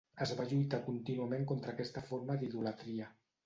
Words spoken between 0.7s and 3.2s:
contínuament contra aquesta forma d'idolatria.